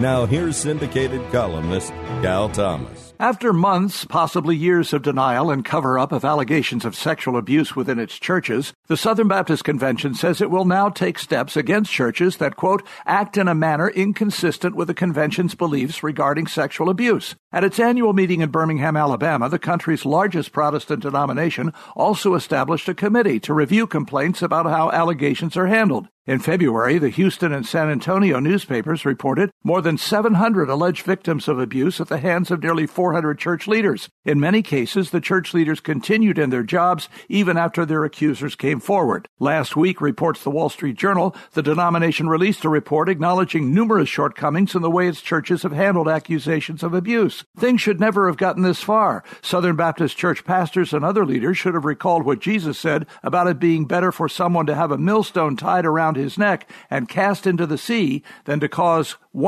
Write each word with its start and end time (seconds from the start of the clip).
Now, 0.00 0.26
here's 0.26 0.56
syndicated 0.56 1.20
columnist 1.32 1.92
Cal 2.22 2.48
Thomas. 2.48 3.08
After 3.18 3.52
months, 3.52 4.04
possibly 4.04 4.54
years 4.54 4.92
of 4.92 5.02
denial 5.02 5.50
and 5.50 5.64
cover 5.64 5.98
up 5.98 6.12
of 6.12 6.24
allegations 6.24 6.84
of 6.84 6.94
sexual 6.94 7.36
abuse 7.36 7.74
within 7.74 7.98
its 7.98 8.16
churches, 8.16 8.72
the 8.86 8.96
Southern 8.96 9.26
Baptist 9.26 9.64
Convention 9.64 10.14
says 10.14 10.40
it 10.40 10.52
will 10.52 10.64
now 10.64 10.88
take 10.88 11.18
steps 11.18 11.56
against 11.56 11.90
churches 11.90 12.36
that, 12.36 12.54
quote, 12.54 12.86
act 13.06 13.36
in 13.36 13.48
a 13.48 13.56
manner 13.56 13.88
inconsistent 13.88 14.76
with 14.76 14.86
the 14.86 14.94
convention's 14.94 15.56
beliefs 15.56 16.04
regarding 16.04 16.46
sexual 16.46 16.90
abuse. 16.90 17.34
At 17.50 17.64
its 17.64 17.80
annual 17.80 18.12
meeting 18.12 18.40
in 18.40 18.50
Birmingham, 18.50 18.96
Alabama, 18.96 19.48
the 19.48 19.58
country's 19.58 20.06
largest 20.06 20.52
Protestant 20.52 21.02
denomination 21.02 21.72
also 21.96 22.34
established 22.34 22.88
a 22.88 22.94
committee 22.94 23.40
to 23.40 23.52
review 23.52 23.88
complaints 23.88 24.42
about 24.42 24.66
how 24.66 24.92
allegations 24.92 25.56
are 25.56 25.66
handled. 25.66 26.06
In 26.28 26.40
February, 26.40 26.98
the 26.98 27.08
Houston 27.08 27.54
and 27.54 27.64
San 27.64 27.88
Antonio 27.88 28.38
newspapers 28.38 29.06
reported 29.06 29.50
more 29.62 29.82
than 29.82 29.98
700 29.98 30.68
alleged 30.68 31.04
victims 31.04 31.48
of 31.48 31.58
abuse 31.58 32.00
at 32.00 32.08
the 32.08 32.18
hands 32.18 32.50
of 32.50 32.62
nearly 32.62 32.86
400 32.86 33.38
church 33.38 33.66
leaders. 33.66 34.08
In 34.24 34.38
many 34.40 34.62
cases, 34.62 35.10
the 35.10 35.20
church 35.20 35.52
leaders 35.52 35.80
continued 35.80 36.38
in 36.38 36.50
their 36.50 36.62
jobs 36.62 37.08
even 37.28 37.56
after 37.56 37.84
their 37.84 38.04
accusers 38.04 38.54
came 38.54 38.80
forward. 38.80 39.28
Last 39.38 39.76
week, 39.76 40.00
reports 40.00 40.42
the 40.42 40.50
Wall 40.50 40.68
Street 40.68 40.96
Journal, 40.96 41.34
the 41.52 41.62
denomination 41.62 42.28
released 42.28 42.64
a 42.64 42.68
report 42.68 43.08
acknowledging 43.08 43.74
numerous 43.74 44.08
shortcomings 44.08 44.74
in 44.74 44.82
the 44.82 44.90
way 44.90 45.08
its 45.08 45.20
churches 45.20 45.62
have 45.62 45.72
handled 45.72 46.08
accusations 46.08 46.82
of 46.82 46.94
abuse. 46.94 47.44
Things 47.58 47.80
should 47.80 48.00
never 48.00 48.26
have 48.26 48.36
gotten 48.36 48.62
this 48.62 48.82
far. 48.82 49.24
Southern 49.42 49.76
Baptist 49.76 50.16
church 50.16 50.44
pastors 50.44 50.92
and 50.92 51.04
other 51.04 51.26
leaders 51.26 51.58
should 51.58 51.74
have 51.74 51.84
recalled 51.84 52.24
what 52.24 52.40
Jesus 52.40 52.78
said 52.78 53.06
about 53.22 53.48
it 53.48 53.58
being 53.58 53.86
better 53.86 54.12
for 54.12 54.28
someone 54.28 54.66
to 54.66 54.74
have 54.74 54.92
a 54.92 54.98
millstone 54.98 55.56
tied 55.56 55.84
around 55.84 56.16
his 56.16 56.38
neck 56.38 56.70
and 56.90 57.08
cast 57.08 57.46
into 57.46 57.66
the 57.66 57.78
sea 57.78 58.22
than 58.44 58.60
to 58.60 58.68
cause 58.68 59.16
one 59.32 59.47